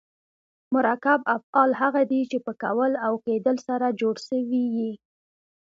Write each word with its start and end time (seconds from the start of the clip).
مرکب 0.73 1.19
افعال 1.37 1.69
هغه 1.81 2.01
دي، 2.11 2.21
چي 2.31 2.37
په 2.45 2.51
کول 2.63 2.91
او 3.05 3.13
کېدل 3.25 3.57
سره 3.67 3.95
جوړ 4.01 4.15
سوي 4.29 4.63
یي. 4.77 4.91